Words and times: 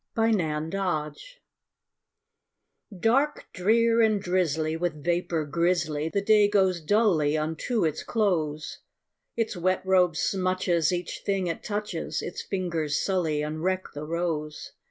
A 0.17 0.21
WET 0.31 0.71
DAY 0.71 1.09
Dark, 2.99 3.45
drear, 3.53 4.01
and 4.01 4.19
drizzly, 4.19 4.75
with 4.75 5.03
vapor 5.03 5.45
grizzly, 5.45 6.09
The 6.09 6.21
day 6.23 6.47
goes 6.47 6.81
dully 6.81 7.37
unto 7.37 7.85
its 7.85 8.01
close; 8.01 8.79
Its 9.37 9.55
wet 9.55 9.85
robe 9.85 10.15
smutches 10.15 10.91
each 10.91 11.21
thing 11.23 11.45
it 11.45 11.61
touches, 11.63 12.23
Its 12.23 12.41
fingers 12.41 12.97
sully 12.99 13.43
and 13.43 13.61
wreck 13.63 13.93
the 13.93 14.03
rose. 14.03 14.71